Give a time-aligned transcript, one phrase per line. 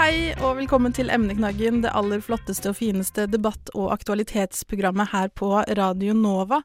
[0.00, 5.50] Hei og velkommen til Emneknaggen, det aller flotteste og fineste debatt- og aktualitetsprogrammet her på
[5.76, 6.62] Radio Nova.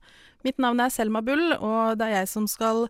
[0.47, 2.85] Mitt navn er Selma Bull, og det er jeg som skal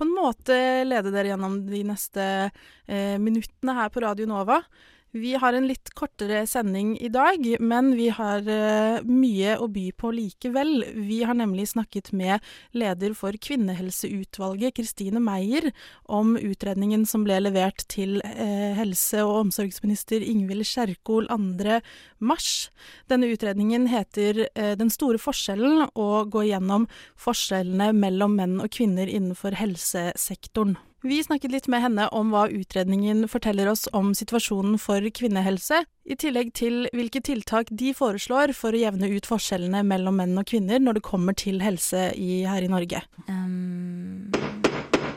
[0.00, 0.56] på en måte
[0.88, 4.62] lede dere gjennom de neste eh, minuttene her på Radio Nova.
[5.10, 9.88] Vi har en litt kortere sending i dag, men vi har eh, mye å by
[9.98, 10.84] på likevel.
[10.94, 12.38] Vi har nemlig snakket med
[12.78, 15.72] leder for Kvinnehelseutvalget, Kristine Meyer,
[16.06, 21.80] om utredningen som ble levert til eh, helse- og omsorgsminister Ingvild Kjerkol 2.
[22.22, 22.70] mars.
[23.10, 26.86] Denne utredningen heter eh, Den store forskjellen og går gjennom
[27.18, 30.78] forskjellene mellom menn og kvinner innenfor helsesektoren.
[31.02, 36.16] Vi snakket litt med henne om hva utredningen forteller oss om situasjonen for kvinnehelse, i
[36.18, 40.82] tillegg til hvilke tiltak de foreslår for å jevne ut forskjellene mellom menn og kvinner
[40.82, 43.04] når det kommer til helse i, her i Norge.
[43.28, 44.28] Um,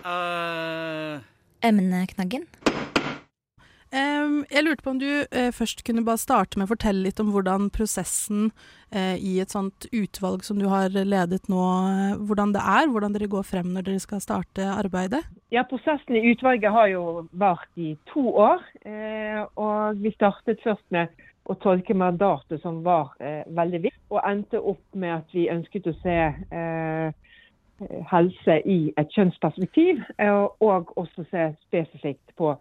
[0.03, 1.23] Uh,
[1.63, 2.43] emneknaggen.
[4.51, 7.31] Jeg lurte på om du eh, først kunne bare starte med å fortelle litt om
[7.33, 8.49] hvordan prosessen
[8.91, 13.15] eh, i et sånt utvalg som du har ledet nå, eh, hvordan det er, hvordan
[13.15, 15.23] dere går frem når dere skal starte arbeidet?
[15.53, 18.63] Ja, Prosessen i utvalget har jo vart i to år.
[18.85, 21.13] Eh, og vi startet først med
[21.45, 25.89] å tolke mandatet, som var eh, veldig viktig, og endte opp med at vi ønsket
[25.91, 27.33] å se eh,
[28.11, 29.99] helse i et kjønnsperspektiv,
[30.63, 32.53] og også se spesifikt på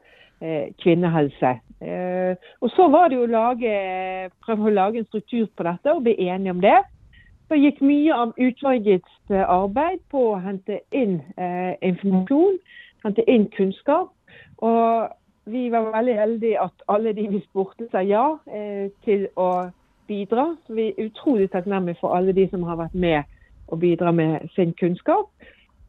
[0.82, 1.52] kvinnehelse.
[1.82, 3.72] Eh, og Så var det å lage,
[4.44, 6.78] prøve å lage en struktur på dette og bli enige om det.
[7.48, 12.58] Så gikk mye av utvalgets eh, arbeid på å hente inn eh, informasjon,
[13.04, 14.12] hente inn kunnskap.
[14.62, 15.10] Og
[15.52, 19.68] vi var veldig heldige at alle de vi spurte sa ja eh, til å
[20.08, 20.52] bidra.
[20.66, 23.22] Så vi er utrolig takknemlige for alle de som har vært med
[23.72, 25.28] og bidra med sin kunnskap.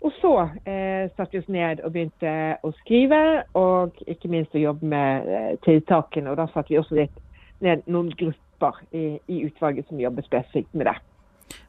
[0.04, 0.34] Og så
[0.68, 3.20] eh, satte vi oss ned og begynte å skrive,
[3.56, 6.34] og ikke minst å jobbe med eh, tiltakene.
[6.34, 7.22] Og da satte vi også litt
[7.64, 10.98] ned noen grupper i, i utvalget som jobber spesifikt med det.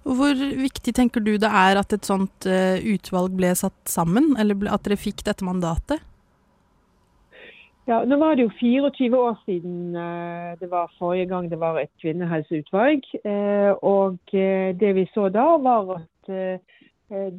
[0.04, 4.58] Hvor viktig tenker du det er at et sånt eh, utvalg ble satt sammen, eller
[4.58, 6.02] ble, at dere fikk dette mandatet?
[7.86, 11.78] Ja, Nå var det jo 24 år siden eh, det var forrige gang det var
[11.78, 13.04] et kvinnehelseutvalg.
[13.22, 16.32] Eh, og eh, det vi så da, var at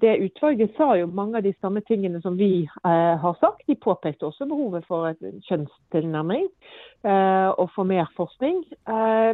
[0.02, 3.66] det utvalget sa jo mange av de samme tingene som vi eh, har sagt.
[3.68, 6.47] De påpekte også behovet for en kjønnstilnærming
[7.06, 8.63] eh, og for mer forskning.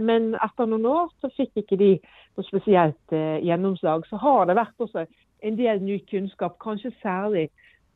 [0.01, 1.91] men etter noen år så fikk ikke de
[2.37, 4.05] noe spesielt gjennomslag.
[4.09, 5.05] Så har det vært også
[5.41, 7.49] en del ny kunnskap, kanskje særlig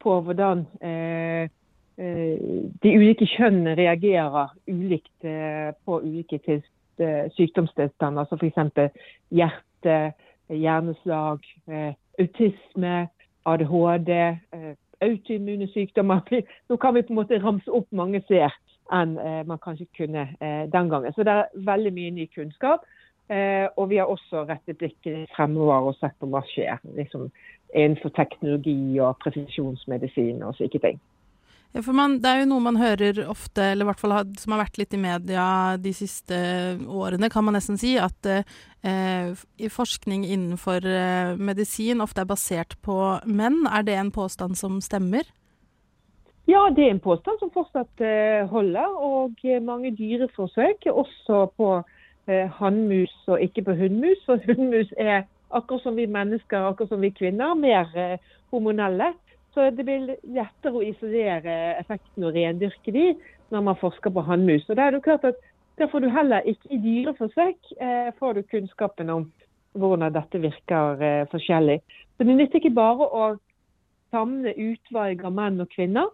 [0.04, 1.50] på hvordan eh,
[1.96, 5.24] de ulike kjønnene reagerer ulikt
[5.86, 6.60] på ulike
[7.38, 8.92] sykdomstilstander, som f.eks.
[9.32, 9.96] hjerte,
[10.50, 11.48] hjerneslag,
[12.20, 13.08] autisme,
[13.46, 14.12] ADHD,
[15.02, 16.22] autoimmune sykdommer.
[16.70, 18.52] Nå kan vi på en måte ramse opp mange flere
[18.94, 19.16] enn
[19.50, 20.28] man kanskje kunne
[20.70, 21.14] den gangen.
[21.16, 22.84] Så det er veldig mye ny kunnskap.
[23.78, 27.32] Og vi har også rettet blikket fremover og sett på hva skjer liksom,
[27.74, 31.02] innenfor teknologi og presisjonsmedisin og slike ting.
[31.76, 34.28] Ja, for man, Det er jo noe man hører ofte, eller i hvert fall har,
[34.40, 36.38] som har vært litt i media de siste
[36.88, 39.36] årene, kan man nesten si, at eh,
[39.76, 42.96] forskning innenfor eh, medisin ofte er basert på
[43.28, 43.66] menn.
[43.68, 45.28] Er det en påstand som stemmer?
[46.48, 48.96] Ja, det er en påstand som fortsatt eh, holder.
[48.96, 51.70] Og mange dyreforsøk, også på
[52.30, 54.24] eh, hannmus og ikke på hunnmus.
[54.24, 58.16] For hunnmus er akkurat som vi mennesker, akkurat som vi kvinner, mer eh,
[58.56, 59.12] hormonelle.
[59.56, 63.14] Så det blir lettere å isolere effekten og rendyrke de
[63.54, 64.66] når man forsker på hannmus.
[64.68, 65.44] Og det er jo klart at
[65.76, 69.26] Der får du heller ikke i dyreforsøk eh, får du kunnskapen om
[69.76, 71.82] hvordan dette virker eh, forskjellig.
[72.16, 73.26] Så Det nytter ikke bare å
[74.16, 76.08] samle utvalg av menn og kvinner.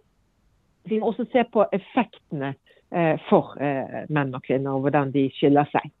[0.90, 2.56] Vi må også se på effektene
[2.90, 5.92] eh, for eh, menn og kvinner, og hvordan de skiller seg.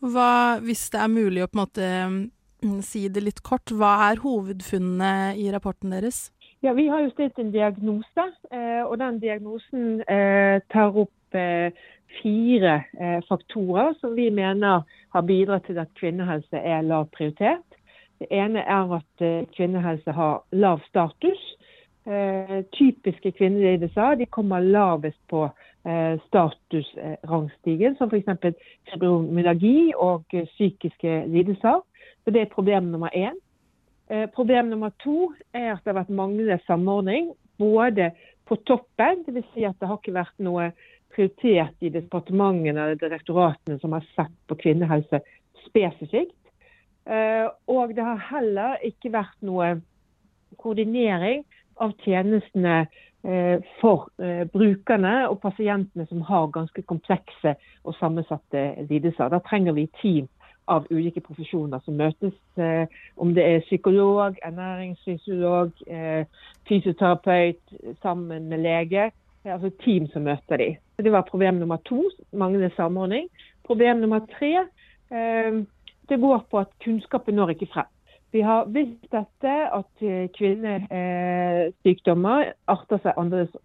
[0.00, 4.10] Hva, hvis det er mulig å på en måte mm, si det litt kort, hva
[4.10, 6.30] er hovedfunnene i rapporten deres?
[6.62, 11.72] Ja, Vi har jo stilt en diagnose, eh, og den diagnosen eh, tar opp eh,
[12.20, 12.74] fire
[13.28, 14.82] faktorer som vi mener
[15.14, 17.64] har bidratt til at kvinnehelse er lav prioritet.
[18.20, 19.24] Det ene er at
[19.56, 21.44] kvinnehelse har lav status.
[22.74, 25.46] Typiske kvinnelidelser de kommer lavest på
[26.26, 28.58] statusrangstigen, som f.eks.
[28.90, 30.24] fibromyalgi og
[30.56, 31.78] psykiske lidelser.
[32.24, 33.38] Så Det er problem nummer én.
[34.34, 37.28] Problem nummer to er at det har vært manglende samordning
[37.62, 38.08] både
[38.48, 39.22] på toppen.
[39.26, 39.46] Dvs.
[39.54, 40.70] Si at det har ikke vært noe
[41.14, 45.22] prioritert i departementene eller direktoratene som har sett på kvinnehelse
[45.66, 46.36] spesifikt.
[47.10, 49.76] Eh, og det har heller ikke vært noe
[50.60, 51.44] koordinering
[51.80, 52.82] av tjenestene
[53.24, 59.32] eh, for eh, brukerne og pasientene som har ganske komplekse og sammensatte lidelser.
[59.32, 60.28] Da trenger vi team
[60.70, 62.36] av ulike profesjoner som møtes.
[63.20, 65.72] Om det er psykolog, ernæringsfysiolog,
[66.68, 69.10] fysioterapeut sammen med lege.
[69.44, 70.70] Altså team som møter de.
[71.00, 73.28] Det var problem nummer to, manglende samordning.
[73.66, 74.66] Problem nummer tre
[76.10, 77.88] det går på at kunnskapen når ikke frem.
[78.32, 83.56] Vi har visst dette, at eh, kvinnesykdommer eh, arter seg annerledes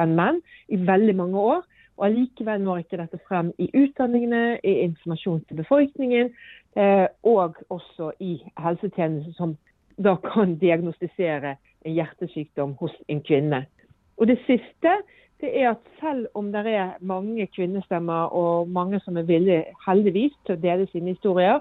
[0.00, 0.38] enn menn
[0.72, 1.60] i veldig mange år.
[1.98, 6.30] Og Allikevel når ikke dette frem i utdanningene, i informasjon til befolkningen,
[6.78, 9.56] eh, og også i helsetjenesten, som
[9.98, 13.64] da kan diagnostisere en hjertesykdom hos en kvinne.
[14.16, 14.94] Og Det siste
[15.40, 20.34] det er at selv om det er mange kvinnestemmer og mange som er villige, heldigvis,
[20.46, 21.60] til å dele sine historier,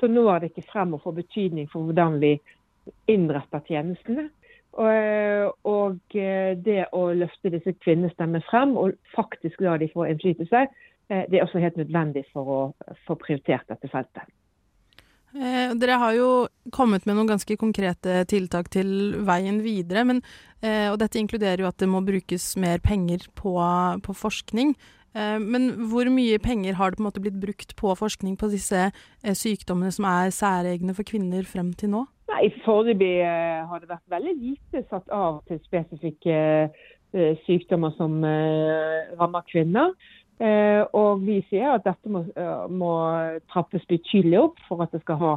[0.00, 2.34] så når det ikke frem og får betydning for hvordan vi
[3.08, 4.28] innretter tjenestene.
[4.74, 6.16] Og, og
[6.66, 10.64] det å løfte disse kvinnestemmene frem og faktisk la de få innflytelse,
[11.10, 12.62] eh, det er også helt nødvendig for å
[13.06, 14.26] få prioritert dette feltet.
[15.34, 16.26] Eh, dere har jo
[16.74, 20.04] kommet med noen ganske konkrete tiltak til veien videre.
[20.06, 20.22] Men,
[20.62, 23.54] eh, og dette inkluderer jo at det må brukes mer penger på,
[24.02, 24.76] på forskning.
[25.14, 28.50] Eh, men hvor mye penger har det på en måte blitt brukt på forskning på
[28.50, 32.04] disse eh, sykdommene som er særegne for kvinner frem til nå?
[32.32, 38.16] Nei, Foreløpig eh, har det vært veldig lite satt av til spesifikke eh, sykdommer som
[38.24, 39.96] eh, rammer kvinner.
[40.98, 42.24] Og vi sier at dette må,
[42.74, 42.88] må,
[43.52, 45.34] trappes betydelig opp for at det skal ha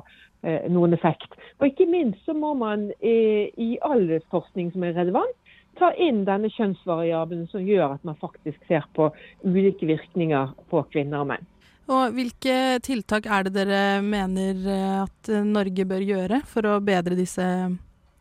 [0.74, 1.38] noen effekt.
[1.62, 5.38] Og ikke minst så må man i all forskning som er relevant,
[5.78, 9.12] ta inn denne kjønnsvariabelen som gjør at man faktisk ser på
[9.45, 11.45] ulike virkninger på kvinner og menn.
[11.88, 14.57] Og Hvilke tiltak er det dere mener
[15.06, 17.45] at Norge bør gjøre for å bedre disse,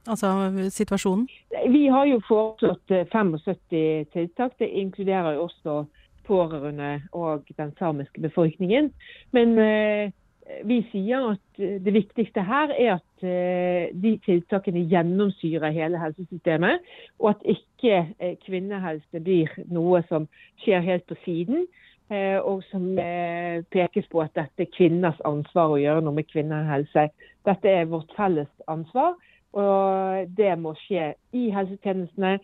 [0.06, 0.30] altså
[0.70, 1.26] situasjonen?
[1.72, 4.54] Vi har jo foreslått 75 tiltak.
[4.62, 5.80] Det inkluderer jo også
[6.26, 8.92] pårørende og den samiske befolkningen.
[9.32, 10.12] Men eh,
[10.64, 16.86] vi sier at det viktigste her er at eh, de tiltakene gjennomsyrer hele helsesystemet,
[17.18, 20.28] og at ikke eh, kvinnehelse blir noe som
[20.64, 21.66] skjer helt på siden.
[22.08, 26.28] Eh, og som eh, pekes på at dette er kvinners ansvar å gjøre noe med
[26.30, 27.08] kvinnehelse.
[27.48, 29.16] Dette er vårt felles ansvar.
[29.56, 32.36] Og det må skje i helsetjenestene,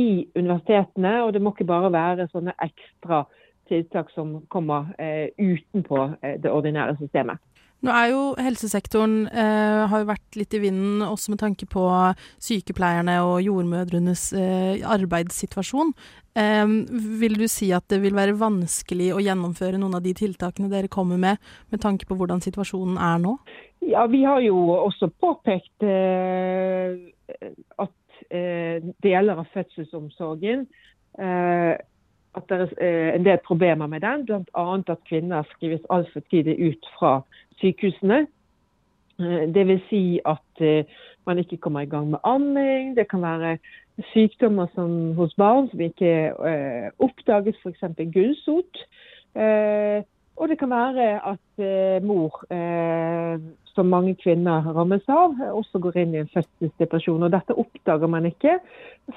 [0.00, 1.20] i universitetene.
[1.22, 3.22] Og det må ikke bare være sånne ekstra
[3.70, 6.08] tiltak som kommer eh, utenpå
[6.42, 7.38] det ordinære systemet.
[7.84, 11.84] Nå er jo helsesektoren eh, har jo vært litt i vinden også med tanke på
[12.42, 15.92] sykepleierne og jordmødrenes eh, arbeidssituasjon.
[16.34, 16.64] Eh,
[17.20, 20.92] vil du si at det vil være vanskelig å gjennomføre noen av de tiltakene dere
[20.92, 21.42] kommer med,
[21.74, 23.36] med tanke på hvordan situasjonen er nå?
[23.84, 26.96] Ja, Vi har jo også påpekt eh,
[27.76, 27.92] at
[28.30, 30.66] Eh, deler av fødselsomsorgen.
[31.18, 31.74] Eh,
[32.34, 34.64] at det er en del problemer med den, bl.a.
[34.88, 37.12] at kvinner skrives altfor tidlig ut fra
[37.64, 38.26] sykehusene.
[39.54, 39.82] Dvs.
[39.88, 40.62] Si at
[41.26, 42.96] man ikke kommer i gang med amming.
[42.96, 43.56] Det kan være
[44.12, 47.84] sykdommer som, hos barn som ikke uh, oppdages, f.eks.
[48.14, 48.82] gulsot.
[49.38, 50.02] Uh,
[50.36, 52.42] og det kan være at uh, mor
[53.74, 57.26] som mange kvinner rammes av, også går inn i en fødselsdepresjon.
[57.26, 58.58] Og dette oppdager man ikke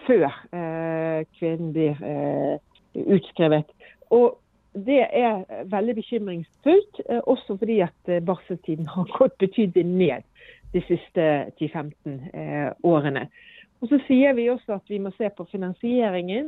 [0.07, 2.57] før eh, kvinnen blir eh,
[3.17, 3.69] utskrevet.
[4.09, 4.39] Og
[4.85, 10.25] det er veldig bekymringsfullt, eh, også fordi at eh, barseltiden har gått betydelig ned
[10.73, 11.27] de siste
[11.61, 13.27] 10-15 eh, årene.
[13.81, 16.47] Og så sier vi også at vi må se på finansieringen.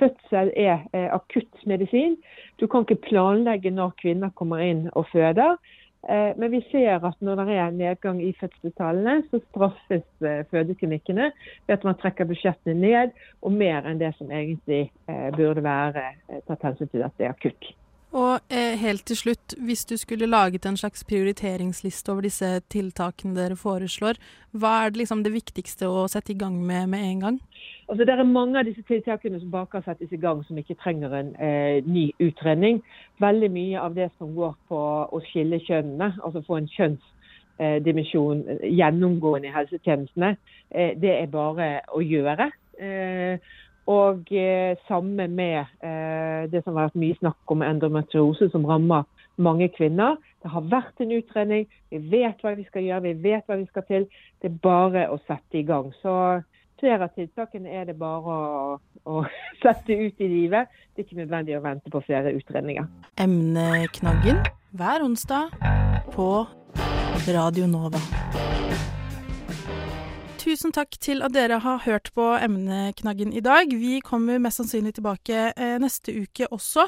[0.00, 2.16] Fødsel er akutt medisin.
[2.56, 5.58] Du kan ikke planlegge når kvinner kommer inn og føder.
[6.08, 11.30] Eh, men vi ser at når det er nedgang i fødselstallene, så straffes eh, fødeklinikkene
[11.66, 16.10] ved at man trekker budsjettene ned, og mer enn det som egentlig eh, burde være
[16.48, 17.72] tatt hensyn til at det er akutt.
[18.14, 23.34] Og eh, helt til slutt, hvis du skulle laget en slags prioriteringsliste over disse tiltakene
[23.34, 24.20] dere foreslår,
[24.54, 27.40] hva er det, liksom det viktigste å sette i gang med med en gang?
[27.88, 30.78] Altså, det er mange av disse tiltakene som bare kan settes i gang som ikke
[30.84, 32.78] trenger en eh, ny utredning.
[33.18, 34.78] Veldig mye av det som går på
[35.10, 40.36] å skille kjønnene, altså få en kjønnsdimensjon eh, gjennomgående i helsetjenestene,
[40.70, 42.52] eh, det er bare å gjøre.
[42.78, 43.52] Eh,
[43.90, 49.04] og eh, samme med eh, det som har vært mye snakk om endometriose, som rammer
[49.36, 50.16] mange kvinner.
[50.42, 51.68] Det har vært en utredning.
[51.90, 54.08] Vi vet hva vi skal gjøre, vi vet hva vi skal til.
[54.40, 55.92] Det er bare å sette i gang.
[56.02, 56.14] Så
[56.84, 59.22] Flere av tiltakene er det bare å, å
[59.62, 60.72] sette ut i livet.
[60.92, 62.88] Det er ikke nødvendig å vente på flere utredninger.
[63.24, 64.42] Emneknaggen
[64.74, 65.54] hver onsdag
[66.12, 66.28] på
[67.30, 68.02] Radio Nova.
[70.54, 73.72] Tusen takk til at dere har hørt på Emneknaggen i dag.
[73.74, 76.84] Vi kommer mest sannsynlig tilbake eh, neste uke også,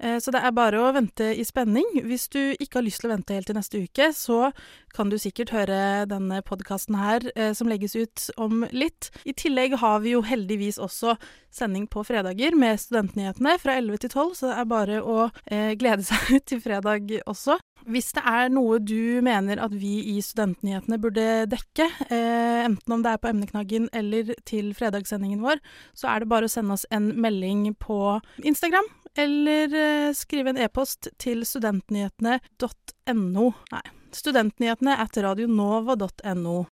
[0.00, 1.84] eh, så det er bare å vente i spenning.
[2.06, 4.54] Hvis du ikke har lyst til å vente helt til neste uke, så
[4.96, 9.10] kan du sikkert høre denne podkasten her eh, som legges ut om litt.
[9.28, 11.18] I tillegg har vi jo heldigvis også
[11.52, 15.18] sending på fredager med Studentnyhetene fra 11 til 12, så det er bare å
[15.50, 17.58] eh, glede seg til fredag også.
[17.90, 23.04] Hvis det er noe du mener at vi i Studentnyhetene burde dekke, eh, enten om
[23.04, 25.60] det er på emneknaggen eller til fredagssendingen vår,
[25.94, 28.88] så er det bare å sende oss en melding på Instagram,
[29.18, 33.48] eller eh, skrive en e-post til studentnyhetene.no.
[33.74, 33.86] Nei,
[34.16, 36.60] studentnyhetene at radionova.no.